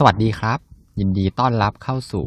[0.00, 0.58] สวัสดีครับ
[0.98, 2.26] ยินดีต้อนรับเข้าสู่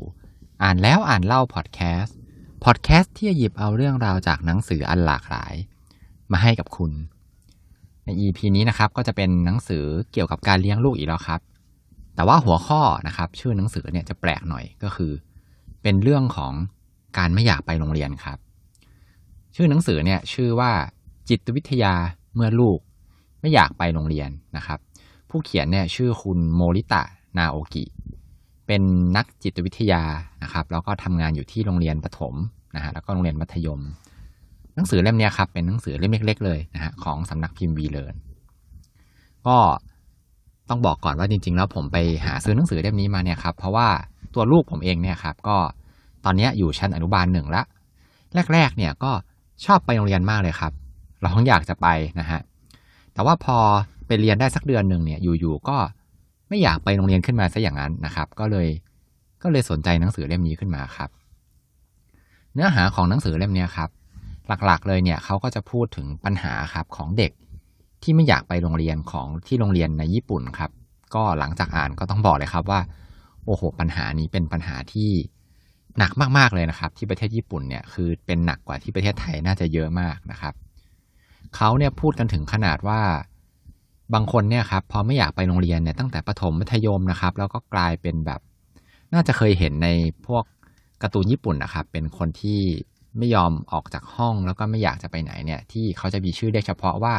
[0.64, 2.16] อ่านแล้วอ่านเล่าพอดแคสต์
[2.64, 5.54] พอดแคสต์ที่จะหยิบเอาเรื่องราวจากหนังสืออันหลากหลาย
[6.32, 6.92] มาให้กับคุณ
[8.06, 11.42] ใน EP นี้นะครับก็จะเป็นหนังสือเกี่ยวกับการเลี้ยงลูกอีกแล้วครับ
[12.16, 15.12] แต่ว่าหัวข้อนะครับ ชื่อหนังสือเนี่ยจะแปลกหน่อยก็คือ
[15.84, 16.54] เป็นเรื่องของ
[17.18, 18.38] การไม่อยากไปโรงเรียนครับ
[19.56, 20.72] ชื่อหนังสือเนี่ยชื่อว่า
[21.30, 21.94] จิตวิทยา
[22.36, 22.80] เมื่อลูก
[23.42, 24.80] ไม่อยากไปโรงเรียนนะครับ
[25.30, 27.04] ผู้เขียนเนี่ยชื่อคุณโมริตะ
[27.38, 27.84] นาโอกิ
[28.68, 28.82] เป็น
[29.18, 30.04] นักจิตวิทยา
[30.44, 32.34] นะครับ แล้วก็ทำงานอยู่ที่โรงเรียนประถม
[32.76, 33.82] นะฮะแล้วก็โรงเรียนมัธยม
[34.76, 38.16] หนังสือเล่มนี้ครับ เป็นหนังสือเล่มเล็ก ๆ เลยนะฮะของสำนักพิมพ์วีเลิน
[39.48, 39.58] ก็
[40.70, 43.88] ต้องบอกก่อนว่าจริง ๆ แล้วผมไปหาซื้อหนังสือเล่มนี้มาเนี่ยครับ เพราะว่า
[44.34, 45.58] ตัวลูกผมเองเนี่ยครับ ก็
[46.26, 47.64] ตอนนี้อยู่ชั้นอนุบาลหนึ่งละ
[48.54, 49.12] แรก ๆ เนี่ยก็
[49.66, 50.72] ชอบไปโรงเรียนมากเลยครับ
[51.22, 51.88] เร้องอยากจะไป
[52.20, 52.42] นะฮะ
[53.14, 53.58] แต่ว่าพอ
[54.08, 55.78] ไปเรียนได้สักเดือนหนึ่งเนี่ยอยู่ๆก็
[56.50, 58.68] ไม่อยากไปโรงเรียนขึ้นมาซะอย่างนั้นนะครับ ก็เลย
[59.44, 61.10] ก็เลยสนใจหนังสือเล่มนี้ขึ้นมาครับ
[62.54, 63.90] เนื้อหาของหนังสือเล่มนี้ครับ
[64.66, 67.32] หลักๆ เลยเนี่ยเขาก็จะพูดถึงปัญหาครับของเด็ก
[68.04, 70.72] ที่ไม่อยากไปโรงเรียนของที่โรงเรียนในญี่ปุ่นครับ
[71.16, 72.82] ก็หลังจากอ่านก็ต้องบอกเลยครับว่า
[73.46, 75.10] โอ้โห ปัญหานี้เป็นปัญหาที่
[75.98, 80.54] หนักมากๆเลยนะครับ ที่ประเทศญี่ปุ่นเนี่ยคือเป็นหนักกว่าที่ประเทศไทยน่าจะเยอะมากนะครับ
[81.56, 83.02] เขาเนี่ยพูดกันถึงขนาดว่า
[84.14, 88.40] บางคนเนี่ยครับพอไม่อยากไปโรงเรียนเนี่ยตั้งแต่ประถมมัธยมนะครับ แล้วก็กลายเป็นแบบ
[89.14, 89.90] น่าจะเคยเห็นใน
[90.28, 90.44] พวก
[91.02, 92.60] การ์ตูนญี่ปุ่นนะครับ เป็นคนที่
[93.18, 97.16] ไม่ยอมออกจากห้องแล้วก็ไม่อยากจะไปไหนเนี่ย ที่เขาจะมีชื่อเรียกเฉพาะว่า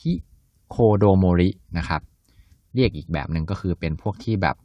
[0.00, 0.12] ฮิ
[0.68, 2.00] โคโดโมรินะครับ
[2.74, 4.56] เรียกอีกแบบหนึ่งก็คือเป็นพวกที่แบบ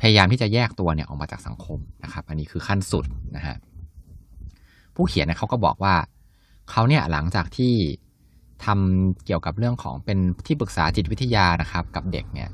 [0.00, 3.04] พยายามที่จะแยกตัวเนี่ยออกมาจากสังคมนะครับ อันนี้คือขั้นสุด
[3.36, 3.56] นะฮะ
[4.94, 5.94] ผู้เขียนเนี่ยเขาก็บอกว่า
[6.70, 7.74] เขาเนี่ยหลังจากที่
[8.64, 12.48] ทำเกี่ยวกับเรื่องของเป็นที่ปรึกษาจิตวิทยานะครับ กับเด็กเนี่ย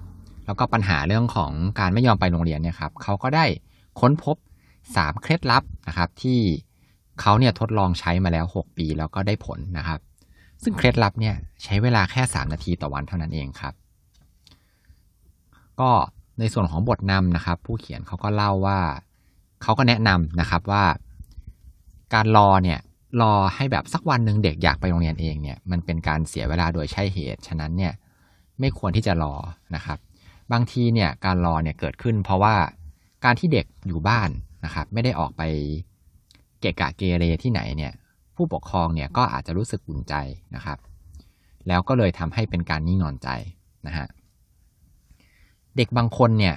[0.46, 3.44] แล้วก็ปัญหาเรื่องของการไม่ยอมไปโรงเรียนเนี่ยครับเขาก็ได้
[4.00, 4.36] ค้นพบ
[4.84, 6.38] 3 เคล็ดลับนะครับ ที่
[7.20, 10.00] เขาเนี่ยทดลองใช้มาแล้ว 6 ปีแล้วก็ได้ผลนะครับ
[10.62, 11.34] ซึ่งเคล็ดลับเนี่ย
[11.64, 13.74] ใช้เวลาแค่ 3 นาทีต่อวันเท่านั้นเองครับ
[15.80, 15.90] ก็
[16.38, 18.78] ในส่วนของบทนำนะครับ ผู้เขียนเขาก็เล่าว่า
[19.62, 20.84] เขาก็แนะนำนะครับว่า
[22.14, 22.78] การรอเนี่ย
[23.20, 27.92] รอให้แบบสักวันหนึ่งเด็กอยากไปโรงเรียนเองเนี่ยมันเป็นการเสียเวลาโดยใช่เหตุ ฉะนั้นเนี่ย
[28.60, 29.34] ไม่ควรที่จะรอ
[29.74, 29.98] นะครับ
[30.52, 32.54] บางทีเนี่ยการรอเนี่ยเกิดขึ้น เพราะว่า
[33.24, 34.30] การที่เด็กอยู่บ้าน
[34.64, 35.42] นะครับ ไม่ได้ออกไป
[36.60, 37.92] เกะกะเกเรที่ไหนเนี่ย
[38.36, 40.14] ผู้ปกครองเนี่ยก็อาจจะรู้สึกอุ่นใจ
[40.54, 40.78] นะครับ
[41.68, 43.28] แล้วก็เลยทำให้เป็นการนิ่งนอนใจ
[43.86, 44.06] นะฮะ
[45.76, 46.56] เด็กบางคนเนี่ย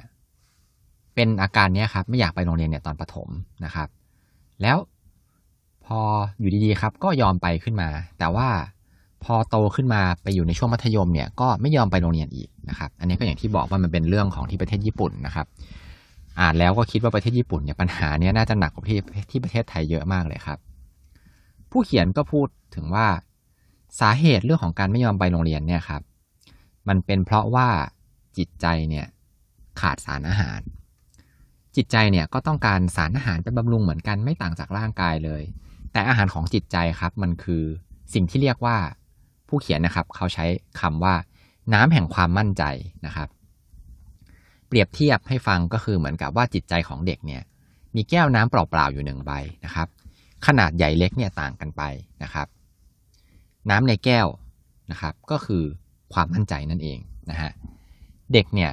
[1.15, 3.29] เป็นอาการนี้ครับไม่อยากไปโรงเรียนเนี่ยตอนประถม
[3.65, 3.87] นะครับ
[4.61, 4.77] แล้ว
[5.85, 5.99] พอ
[6.39, 8.49] อยู่ดีๆครับ ก็ยอมไปขึ้นมา แต่ว่า
[9.23, 15.47] พอโตขึ้นมาไปอยู่ในช่วงมัธยมเนี่ยก็ไม่ยอมไปโรงเรียนอีกนะครับ อันนี้ก็อย่างที่บอกว่ามันเป็นเรื่องของที่ประเทศญี่ปุ่นนะครับ
[16.39, 18.99] อ่านแล้วก็คิดว่าประเทศญี่ปุ่นเนี่ยปัญหาเนี้ยน่าจะหนักกว่าที่
[19.31, 20.59] ที่ประเทศไทยเยอะมากเลยครับ
[21.71, 23.07] ผู้เขียนก็พูดถึงว่า
[23.99, 26.01] สาเหตุเรื่องของการไม่ยอมไปโรงเรียนเนี่ยครับ
[26.87, 27.67] มันเป็นเพราะว่า
[28.37, 29.05] จิตใจเนี่ย
[29.81, 30.61] ขาดสารอาหาร
[31.75, 35.41] จิตใจเนี่ยก็ต้องการสารอาหารไปบำรุงเหมือนกันไม่ต่างจากร่างกายเลย
[35.95, 37.63] แต่อาหารของจิตใจครับมันคือ
[38.13, 38.77] สิ่งที่เรียกว่า
[39.47, 40.45] ผู้เขียนนะครับ เขาใช้
[40.81, 41.15] คำว่า
[41.73, 42.63] น้ำแห่งความมั่นใจ
[43.05, 43.29] นะครับ
[44.67, 47.41] เปรียบเทียบให้ฟังก็คือเหมือนกับว่าจิตใจของเด็กเนี่ย
[47.95, 49.31] มีแก้วน้ำเปล่าๆอยู่หนึ่งใบ
[49.65, 49.87] นะครับ
[50.45, 51.81] ขนาดใหญ่เล็กเนี่ยต่างกันไป
[52.23, 52.47] นะครับ
[53.69, 54.27] น้ำในแก้ว
[54.91, 55.63] นะครับ ก็คือ
[56.13, 57.51] ความมั่นใจนั่นเองนะฮะ
[58.33, 58.71] เด็กเนี่ย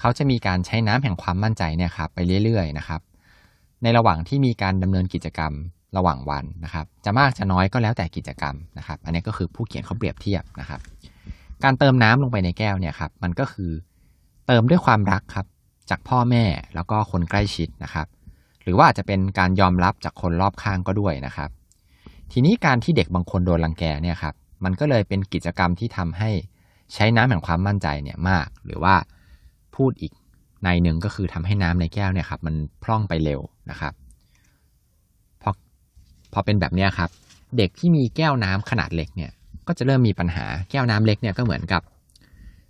[0.00, 3.00] เขาจะมีการใช้น้ำแห่งความมั่นใจเนี่ยครับไปเรื่อยๆนะครับ
[3.82, 5.52] ในระหว่างที่มีการดำเนินกิจกรรม
[5.96, 10.80] ระหว่างวันนะครับ จะมากจะน้อยก็แล้วแต่กิจกรรมนะครับ อันนี้ก็คือผู้เขียนเขาเปรียบเทียบนะครับ
[11.64, 13.70] การเติมน้ำลงไปในแก้วเนี่ยครับ มันก็คือ
[14.46, 15.46] เติมด้วยความรักครับ
[15.90, 16.44] จากพ่อแม่
[16.74, 18.06] แล้วก็คนใกล้ชิดนะครับ
[18.62, 21.50] หรือว่าอาจจะเป็นการยอมรับจากคนรอบข้างก็ด้วยนะครับ
[22.32, 26.30] ทีนี้การที่เด็กบางคนโดนรังแกเนี่ยครับ มันก็เลยเป็นกิจกรรมที่ทำให้
[26.94, 28.94] ใช้น้ำแห่งความมั่นใจเนี่ยมาก หรือว่า
[29.76, 30.12] พูดอีก
[30.64, 33.40] ในหนึ่งก็คือทำให้น้ำในแก้วเนี่ยครับมันพร่องไปเร็ว
[33.70, 33.92] นะครับ
[36.32, 37.10] พอเป็นแบบนี้ครับ
[37.56, 39.30] เด็กที่มีแก้วน้ำขนาดเล็กเนี่ย
[39.66, 41.82] ก็จะเริ่มมีปัญหาแก้วน้ำเล็กเนี่ยก็เหมือนกับ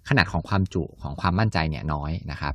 [0.09, 2.55] ขนาดของความจุของความมั่นใจเนี่ยน้อยนะครับ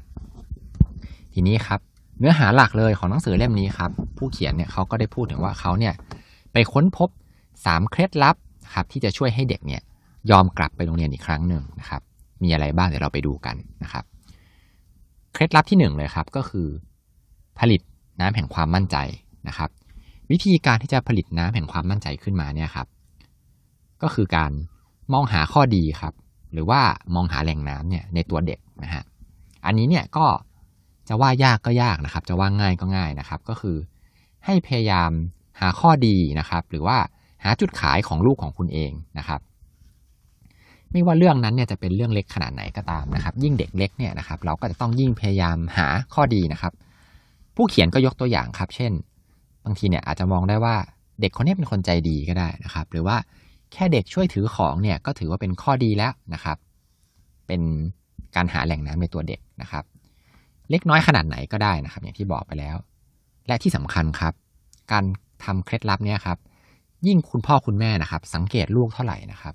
[1.33, 1.79] ทีนี้ครับ
[2.19, 5.93] เนื้อหาหลักเลยของหนังสือเล่มนี้ครับ ผู้เขียนเนี่ยเขาก็ได้พูดถึงว่าเขาเนี่ย
[6.53, 7.09] ไปค้นพบ
[7.49, 8.35] 3 เคล็ดลับ
[8.73, 9.81] ครับที่จะช่วยให้เด็กเนี่ย
[10.31, 12.01] ยอมกลับไปโรงเรียนอีกครั้งหนึ่งนะครับ
[12.43, 14.03] มีอะไรบ้างเดี๋ยวเราไปดูกันนะครับ
[15.33, 16.67] เคล็ดลับที่ 1 เลยครับก็คือ
[17.59, 17.81] ผลิต
[18.19, 18.97] น้ำแห่งความมั่นใจ
[19.47, 19.69] นะครับ
[20.31, 22.87] วิธีการที่จะผลิตน้ำแห่งความมั่นใจขึ้นมาเนี่ยครับ
[24.01, 24.51] ก็คือการ
[25.13, 26.13] มองหาข้อดีครับ
[26.53, 26.81] หรือว่า
[27.15, 29.03] มองหาแหล่งน้ำเนี่ยในตัวเด็กนะฮะ
[29.65, 30.25] อันนี้เนี่ยก็
[31.07, 33.77] จะว่ายากก็ยากนะครับ จะว่าง่ายก็ง่ายนะครับ ก็คือ
[34.45, 35.11] ให้พยายาม
[35.59, 36.97] หาข้อดีนะครับ หรือว่า
[37.43, 39.41] หาจุดขายของลูกของคุณเองนะครับ
[40.91, 46.73] ไม่ว่าเรื่องนั้นเนี่ยจะเป็นเรื่องเล็กขนาดไหนก็ตามนะครับ ยิ่งเด็กเล็กเนี่ยนะครับ เราก็จะต้องยิ่งพยายามหาข้อดีนะครับ
[47.55, 48.91] ผู้เขียนก็ยกตัวอย่างครับ เช่น
[49.67, 50.75] บางทีเนี่ยอาจจะมองได้ว่า
[51.21, 53.17] เด็กคนนี้เป็นคนใจดีก็ได้นะครับ หรือว่า
[53.73, 56.57] แค่เด็กช่วยถือของเนี่ยก็ถือว่าเป็นข้อดีแล้วนะครับ
[57.47, 57.61] เป็น
[58.35, 59.83] การหาแหล่งน้ำในตัวเด็กนะครับ
[60.71, 62.75] เล็กน้อยขนาดไหนก็ได้นะครับ อย่างที่บอกไปแล้ว
[63.47, 64.33] และที่สำคัญครับ
[64.91, 65.03] การ
[65.43, 66.37] ทำเคล็ดลับเนี่ยครับ
[67.07, 69.53] ยิ่งคุณพ่อคุณแม่นะครับ สังเกตลูกเท่าไหร่นะครับ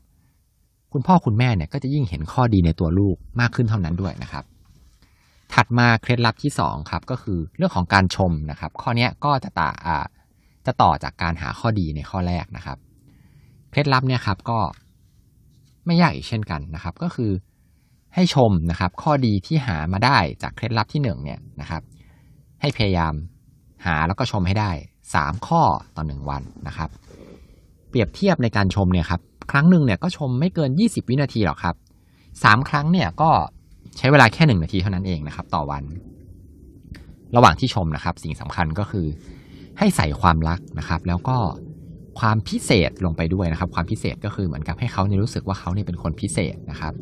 [0.92, 4.44] คุณพ่อคุณแม่เนี่ยก็จะยิ่งเห็นข้อดีในตัวลูกมากขึ้นเท่านั้นด้วยนะครับ
[5.54, 9.98] ถัดมาเคล็ดลับที่ 2 ครับ ก็คือเรื่องของการชมนะครับ ข้อนี้ก็จะต่าอ่า
[10.66, 12.78] จะต่อจากการหาข้อดีในข้อแรกนะครับ
[13.70, 14.58] เคล็ดลับเนี่ยครับก็
[15.86, 17.30] ไม่ยากอีกเช่นกันนะครับ ก็คือ
[18.14, 21.82] ให้ชมนะครับ ข้อดีที่หามาได้จากเคล็ดลับที่1เนี่ยนะครับ
[22.60, 23.14] ให้พยายาม
[23.86, 24.70] หาแล้วก็ชมให้ได้
[25.10, 25.62] 3 ข้อ
[25.96, 26.90] ต่อ 1 วันนะครับ
[27.88, 29.20] เปรียบเทียบในการชมเนี่ยครับ
[29.50, 31.76] ครั้งหนึ่งเนี่ยก็ชมไม่เกิน 20 วินาทีหรอกครับ
[32.22, 33.30] 3 ครั้งเนี่ยก็
[33.98, 35.82] ใช้เวลาแค่ 1 นาทีเท่านั้นเองนะครับ ต่อวัน
[37.36, 39.06] ระหว่างที่ชมนะครับ สิ่งสำคัญก็คือ
[39.78, 41.36] ให้ใส่ความรักนะครับ แล้วก็
[42.20, 46.94] ความพิเศษลงไปด้วยนะครับ ความพิเศษก็คือเหมือนกับให้เขาเนี่ยรู้สึกว่าเขาเนี่ยเป็นคนพิเศษนะครับ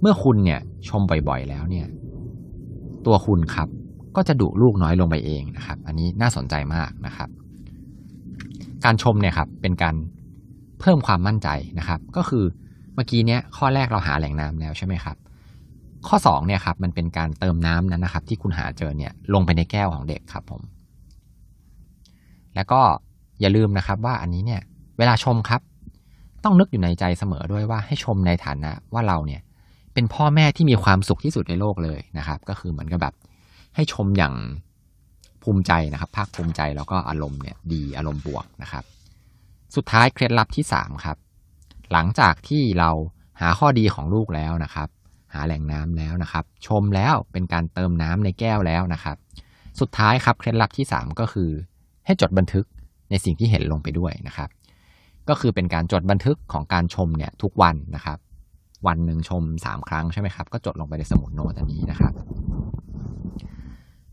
[0.00, 1.86] เมื่อคุณเนี่ยชมบ่อยๆ แล้วเนี่ย
[3.06, 3.68] ตัวคุณครับ
[4.16, 7.28] ก็จะดุลูกน้อยลงไปเองนะครับ อันนี้น่าสนใจมากนะครับ
[8.84, 9.94] การชมเนี่ยครับเป็นการ
[10.80, 11.48] เพิ่มความมั่นใจ
[11.78, 12.44] นะครับ ก็คือ
[12.94, 15.16] เมื่อกี้เนี้ยข้อแรกเราหาแหล่งน้ำแล้วใช่ไหมครับ
[16.06, 20.62] ข้อ2เนี่ยครับมันเป็นการเติมน้ำนั้นนะครับ ที่คุณหาเจอเนี่ยลงไปในแก้วของเด็กครับผม
[22.54, 22.80] แล้วก็
[23.40, 24.62] อย่าลืมนะครับว่าอันนี้เนี่ย
[24.98, 25.60] เวลาชมครับ
[26.44, 29.40] ต้องนึกอยู่ในใจเสมอด้วยว่าให้ชมในฐานะว่าเราเนี่ย
[29.94, 33.14] เป็นพ่อแม่ที่มีความสุขที่สุดในโลกเลยนะครับ ก็คือเหมือนกับแบบ
[33.74, 34.34] ให้ชมอย่าง
[35.42, 38.84] ภูมิใจนะครับ ภาคภูมิใจแล้วก็อารมณ์เนี่ยดีอารมณ์บวกนะครับ
[39.76, 41.16] สุดท้ายเคล็ดลับที่3ครับ
[41.92, 42.90] หลังจากที่เรา
[43.40, 44.88] หาข้อดีของลูกแล้วนะครับ
[45.34, 49.16] หาแหล่งน้ำแล้วนะครับ ชมแล้วเป็นการเติมน้ำในแก้วแล้วนะครับ
[49.80, 51.50] สุดท้ายครับเคล็ดลับที่ 3 ก็คือ
[52.06, 52.66] ให้จดบันทึก
[53.10, 54.48] ในสิ่งที่เห็นลงไปด้วยนะครับ
[55.28, 58.18] ก็คือเป็นการจดบันทึกของการชมเนี่ยทุกวันนะครับ
[58.86, 62.12] วันหนึ่งชม 3 ครั้งใช่ไหมครับ ก็จดลงไปในสมุดโน้ตอันนี้นะครับ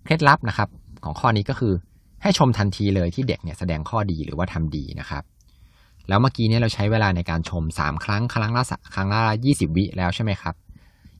[0.06, 0.70] เคล็ดลับนะครับ
[1.04, 1.74] ของข้อนี้ก็คือ
[2.22, 5.24] ให้ชมทันทีเลยที่เด็กเนี่ยแสดงข้อดีหรือว่าทำดีนะครับ
[6.08, 8.64] แล้วเมื่อกี้เนี่ยเราใช้เวลาในการชม 3 ครั้งครั้งละ
[8.94, 9.20] ครั้งละ
[9.50, 10.56] 20 วิแล้วใช่ไหมครับ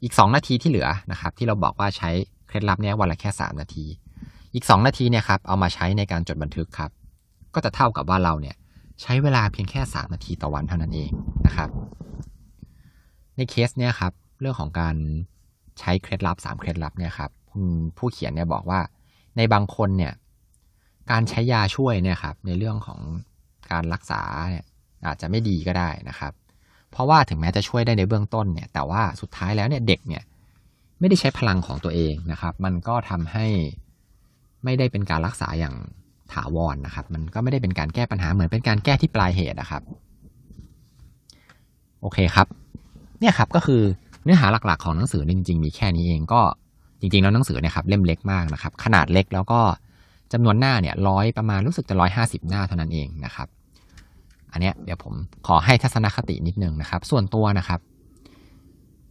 [0.04, 2.10] อีก 2 นาทีที่เหลือนะครับที่เราบอกว่าใช้
[2.48, 3.86] เคล็ดลับเนี่ยวันละแค่ 3 นาที
[4.54, 6.92] อีก 2 นาทีเนี่ยครับเอามาใช้ในการจดบันทึกครับ
[7.54, 8.56] ก็จะเท่ากับว่าเราเนี่ย
[9.02, 11.12] ใช้เวลาเพียงแค่ 3 นาทีต่อวันเท่านั้นเอง
[11.46, 11.70] นะครับ
[13.38, 14.96] ในเคสเนี่ยครับเรื่องของการ
[15.80, 17.32] ใช้เคล็ดลับ 3 เคล็ดลับเนี่ยครับ
[17.98, 18.80] ผู้เขียนเนี่ยบอกว่า
[19.38, 20.14] ในบางคนเนี่ย
[21.12, 23.00] การใช้ยาช่วยเนี่ยครับในเรื่องของ
[23.72, 24.66] การรักษาเนี่ย
[25.06, 26.34] อาจจะไม่ดีก็ได้นะครับ
[26.96, 30.24] เพราะว่าถึงแม้จะช่วยได้ในเบื้องต้นเนี่ยแต่ว่าสุดท้ายแล้วเนี่ยเด็กเนี่ย
[31.00, 33.48] ไม่ได้ใช้พลังของตัวเองนะครับ มันก็ทำให้
[34.64, 35.76] ไม่ได้เป็นการรักษาอย่าง
[36.34, 39.82] ถาวรนนะครับ มันก็ไม่ได้เป็นการแก้ปัญหาเหมือนเป็นการแก้ที่ปลายเหตุนะครับ
[42.02, 42.48] โอเคครับ
[43.20, 43.82] เนี่ยครับก็คือ
[44.24, 46.42] เนื้อหาหลักๆของหนังสือจริง ๆ มีแค่นี้เองก็
[47.00, 49.62] จริง ๆ แล้วหนังสือเนี่ยครับเล่มเล็กมากนะครับ ขนาดเล็กแล้วก็
[50.34, 53.48] จำนวนหน้าเนี่ยร้อยประมาณรู้สึกจะร้อยห้าสิบหน้าเท่านั้นเองนะครับ
[54.56, 55.14] อันเนี้ยเดี๋ยวผม
[55.48, 57.80] ขอให้ทัศนคตินิดนึงนะครับ ส่วนตัวนะครับ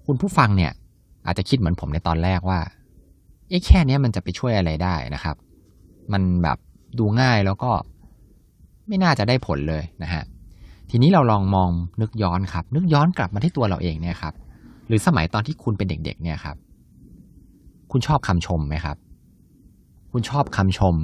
[0.06, 0.72] คุณผู้ฟังเนี่ย
[1.26, 2.60] อาจจะคิดเหมือนผมในตอนแรกว่า
[3.48, 5.36] เอ๊ะแค่นี้มันจะไปช่วยอะไรได้นะครับ
[6.12, 6.58] มันแบบ
[6.98, 7.70] ดูง่ายแล้วก็
[8.88, 10.24] ไม่น่าจะได้ผลเลยนะฮะ
[10.90, 11.70] ทีนี้เราลองมอง
[12.00, 14.34] นึกย้อนครับ นึกย้อนกลับมาที่ตัวเราเองเนี่ยครับ
[14.88, 16.56] หรือสมัยตอนที่คุณเป็นเด็ก ๆ เนี่ยครับ
[17.90, 18.96] คุณชอบคำชมไหมครับ
[20.12, 20.94] คุณชอบคำชม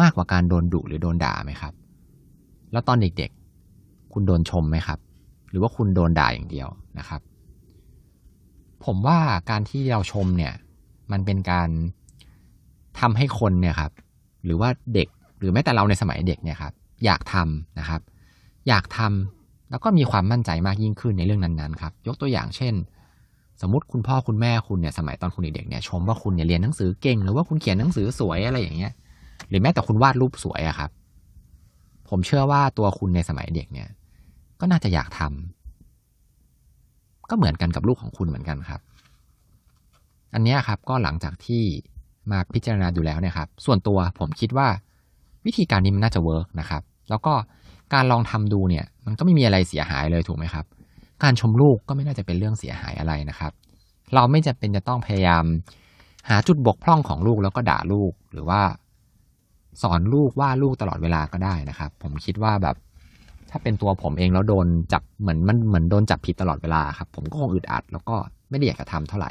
[0.00, 1.72] มากกว่าการโดนดุหรือโดนด่าไหมครับ
[2.72, 3.45] แล้วตอนเด็กๆ
[4.18, 4.98] คุณโดนชมไหมครับ
[5.50, 6.68] หรือว่าคุณโดนด่าอย่างเดียว
[6.98, 7.20] นะครับ
[8.84, 9.18] ผมว่า
[9.50, 10.52] การที่เราชมเนี่ย
[11.12, 11.68] มันเป็นการ
[13.00, 13.92] ทำให้คนเนี่ยครับ
[14.44, 15.08] หรือว่าเด็ก
[15.38, 16.72] หรือแม้แต่เราในสมัยเด็กเนี่ยครับ
[17.04, 18.00] อยากทำนะครับ
[18.68, 22.74] อยากทำแล้วก็มีความมั่นใจมากยิ่งขึ้นในเรื่องนั้นๆครับ ยกตัวอย่างเช่น
[23.60, 28.92] สมมติคุณพ่อคุณแม่คุณเนี่ยสมัยตอนคุณเด็กเนี่ยชมว่าคุณเนี่ยเรียนหนังสือเก่ง หรือว่าคุณเขียนหนังสือสวยอะไรอย่างเงี้ย
[29.48, 30.90] หรือแม้แต่คุณวาดรูปสวยอะครับ
[32.08, 33.88] ผมเชื่อว่าตัวคุณในสมัยเด็กเนี่ย
[34.60, 38.80] ก็น่าจะอยากทำก็เหมือนกันกับลูกของคุณเหมือนกันครับ
[40.34, 41.62] อันนี้ครับก็หลังจากที่
[42.30, 44.68] มาพิจารณาดูแล้วเนี่ยครับ ส่วนตัวผมคิดว่า
[45.46, 47.34] วิธีการนี้มันน่าจะเวิร์กนะครับ แล้วก็
[47.94, 50.64] การลองทำดูเนี่ย มันก็ไม่มีอะไรเสียหายเลยถูกไหมครับ
[51.22, 53.52] การชมลูกก็ไม่น่าจะเป็นเรื่องเสียหายอะไรนะครับ
[54.14, 55.44] เราไม่จะเป็นจะต้องพยายาม
[56.28, 58.60] หาจุดบกพร่องของลูกแล้วก็ด่าลูกหรือว่า
[59.82, 62.76] สอนลูกว่าลูกตลอดเวลาก็ได้นะครับ ผมคิดว่าแบบ
[63.56, 68.16] ถ้าเป็นตัวผมเองแล้วโดนจับเหมือนมันเหมือนโดนจับผิดตลอดเวลาครับ ผมก็คงอึดอัด แล้วก็
[68.50, 69.30] ไม่ได้อยากจะทำเท่าไหร่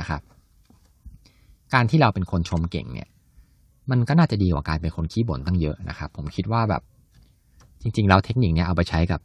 [0.00, 0.20] นะครับ
[1.74, 3.08] การที่เราเป็นคนชมเก่งเนี่ย
[3.90, 6.82] มันก็น่าจะดีกว่าการเป็นคนขี้บ่นตั้งเยอะนะครับ ผมคิดว่าแบบ
[7.82, 9.20] จริง ๆ แล้วเทคนิคเนี้ยเอาไปใช้กับ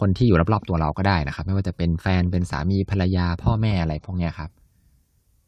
[0.00, 4.50] คนที่อยู่รอบๆตัวเราก็ได้นะครับ ไม่ว่าจะเป็นแฟนเป็นสามีภรรยา พ่อแม่อะไรพวกเนี้ยครับ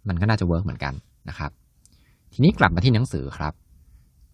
[0.08, 0.94] มันก็น่าจะเวิร์กเหมือนกัน
[1.28, 1.50] นะครับ
[2.32, 3.52] ทีนี้กลับมาที่หนังสือครับ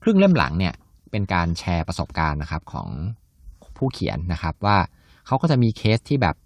[0.03, 0.75] ครึ่งเล่มหลังเนี่ย
[1.17, 2.89] เป็นการแชร์ประสบการณ์นะครับของ
[3.77, 4.77] ผู้เขียนนะครับ ว่า
[5.27, 6.37] เขาก็จะมีเคสที่แบบ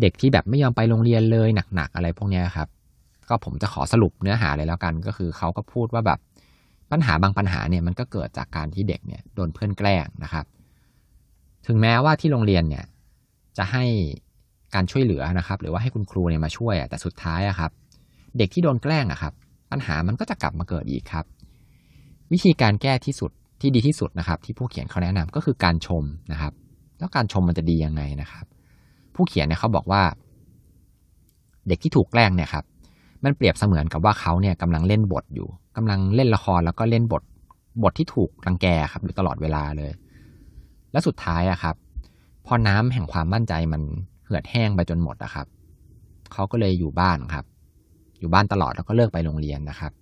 [0.00, 2.68] เด็กที่แบบไม่ยอมไปโรงเรียนเลยหนักๆอะไรพวกนี้ครับ
[3.28, 6.18] ก็ผมจะขอสรุปเนื้อหาเลยแล้วกัน ก็คือเขาก็พูดว่าแบบ
[6.92, 10.44] ปัญหาบางปัญหาเนี่ยมันก็เกิดจากการที่เด็กเนี่ยโดนเพื่อนแกล้งนะครับ
[11.66, 12.84] ถึงแม้ว่าที่โรงเรียนเนี่ย
[13.58, 13.84] จะให้
[14.74, 17.70] การช่วยเหลือนะครับ หรือว่าให้คุณครูเนี่ยมาช่วยแต่สุดท้ายอะครับ
[18.38, 19.32] เด็กที่โดนแกล้งอะครับ
[19.70, 21.24] ปัญหามันก็จะกลับมาเกิดอีกครับ
[22.32, 26.52] วิธีการแก้ที่สุด ที่ดีที่สุดนะครับ ที่ผู้เขียนเขาแนะนำก็คือการชมนะครับ
[26.98, 28.44] แล้วการชมมันจะดียังไงนะครับ
[29.14, 30.02] ผู้เขียนเนี่ยเขาบอกว่า
[31.68, 32.64] เด็กที่ถูกแกล้งเนี่ยครับ
[33.24, 37.22] มันเปรียบเสมือนกับว่าเขาเนี่ยกำลังเล่นบทอยู่กำลังเล่นละครแล้วก็เล่นบท
[37.82, 39.92] บทที่ถูกรังแกครับอยู่ตลอดเวลาเลย
[40.92, 41.74] และสุดท้ายอะครับ
[42.46, 43.82] พอน้ำแห่งความมั่นใจมัน
[44.24, 45.46] เหือดแห้งไปจนหมดนะครับ
[46.32, 47.44] เขาก็เลยอยู่บ้านครับ
[48.18, 49.92] อยู่บ้านตลอดแล้วก็เลิกไปโรงเรียนนะครับ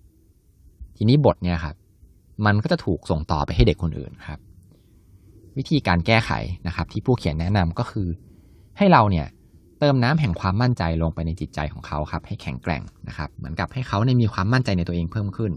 [0.97, 1.75] ทีนี้บทเนี่ยครับ
[2.45, 4.39] มันก็จะถูกส่งต่อไปให้เด็กคนอื่นครับ
[5.57, 6.31] วิธีการแก้ไข
[6.67, 8.07] นะครับ ที่ผู้เขียนแนะนำก็คือ
[8.77, 9.27] ให้เราเนี่ย
[9.79, 15.51] เติมน้ำแห่งความมั่นใจลงไปในจิตใจของเขาครับ ให้แข็งแกร่งนะครับ เหมือนกับให้เขาเนี่ยมีความมั่นใจในตัวเองเพิ่มขึ้น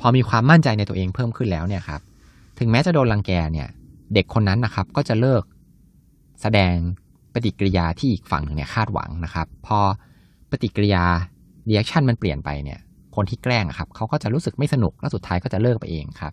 [0.00, 2.00] พอมีความมั่นใจในตัวเองเพิ่มขึ้นแล้วเนี่ยครับ
[2.58, 3.68] ถึงแม้จะโดนรังแกเนี่ย
[4.14, 5.42] เด็กคนนั้นนะครับ ก็จะเลิก
[6.42, 6.74] แสดง
[7.32, 9.78] ปฏิกิริยาที่อีกฝั่งหนึ่งเนี่ยคาดหวังนะครับ พอ
[10.50, 11.04] ปฏิกิริยา
[11.64, 12.80] reaction มันเปลี่ยนไปเนี่ย
[13.16, 16.32] คนที่แกล้งครับเขาก็จะรู้สึกไม่สนุกและสุดท้ายก็จะเลิกไปเองครับ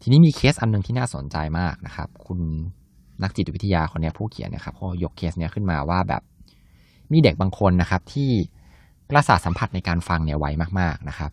[0.00, 2.38] ทีนี้มีเคสอันหนึ่งที่น่าสนใจมากนะครับ คุณ
[3.22, 6.22] นักจิตวิทยาคนนี้ผู้เขียนนะครับเขายกเคสเนี้ยขึ้นมาว่าแบบ
[7.12, 8.30] มีเด็กบางคนนะครับ ที่
[9.08, 10.46] ประสาทสัมผัสในการฟังเนี่ยไว
[10.80, 11.30] มากๆนะครับ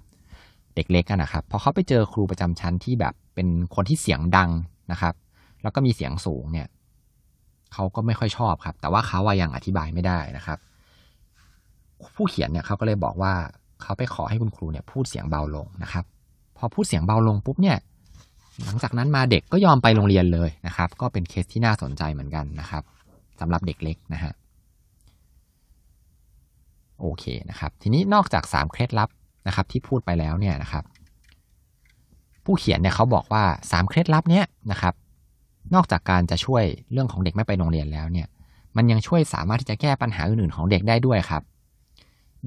[0.75, 4.49] เด็กเล็กนะครับพอเขาไปเจอครูประจำชั้นที่แบบเป็นคนที่เสียงดัง
[4.91, 5.13] นะครับ
[5.61, 6.67] แล้วก็มีเสียงสูงเนี่ย
[7.73, 10.59] เขาก็ไม่ค่อยชอบครับ แต่ว่าเขาว่ายังอธิบายไม่ได้นะครับ
[12.15, 13.33] ผู้เขียนเนี่ยเขาก็เลยบอกว่า
[13.83, 16.03] เขาไปขอให้คุณครูเนี่ยพูดเสียงเบาลงนะครับ
[16.57, 17.77] พอพูดเสียงเบาลงปุ๊บเนี่ย
[18.65, 22.83] หลังจากนั้นมาเด็กก็ยอมไปโรงเรียนเลยนะครับ ก็เป็นเคสที่น่าสนใจเหมือนกันนะครับ
[23.39, 24.33] สำหรับเด็กเล็กนะฮะ
[26.99, 29.09] โอเคนะครับ ทีนี้นอกจากสามเคล็ดลับ
[29.47, 30.83] นะครับ ที่พูดไปแล้วเนี่ยนะครับ
[32.45, 34.93] ผู้เขียนเนี่ยเขาบอกว่าสามเคล็ดลับเนี้ยนะครับ
[35.73, 38.27] นอกจากการจะช่วยเรื่องของเด็กไม่ไปโรงเรียนแล้วเนี่ย
[38.75, 41.43] มันยังช่วยสามารถที่จะแก้ปัญหาอื่นๆของเด็กได้ด้วยครับ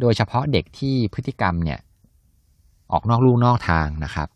[0.01, 1.79] โดยเฉพาะเด็กที่พฤติกรรมเนี่ย
[2.93, 4.29] ออกนอกลู่นอกทางนะครับ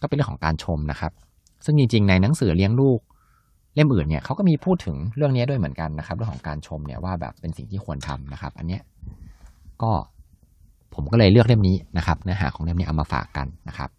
[0.00, 1.12] ก็เป็นเรื่องของการชมนะครับ
[1.64, 3.00] ซึ่งจริงๆ ในหนังสือเลี้ยงลูก
[3.74, 8.82] เล่มอื่นเนี่ยเขาก็มีพูดถึงเรื่องนี้ด้วยเหมือนกันนะครับ เรื่องของการชมเนี่ยว่าแบบเป็นสิ่งที่ควรทำนะครับ อันเนี้ย
[9.82, 9.92] ก็
[10.94, 13.90] ผมก็เลยเลือกเล่มนี้นะครับ เนื้อหาของเล่มนี้เอามาฝากกันนะครับ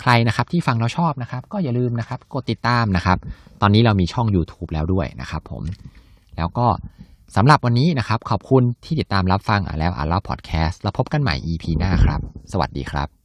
[0.00, 3.18] ใครนะครับที่ฟังเราชอบนะครับ ก็อย่าลืมนะครับ กดติดตามนะครับ
[3.60, 5.62] ตอนนี้เรามีช่อง YouTube แล้วด้วยนะครับ ผม
[6.36, 6.66] แล้วก็
[7.36, 12.20] สำหรับวันนี้นะครับ ขอบคุณที่ติดตามรับฟังอ่านแล้วอ่านเล่าพอดแคสต์แล้วพบกันใหม่ EP หน้าครับ
[12.52, 13.15] สวัสดีครับ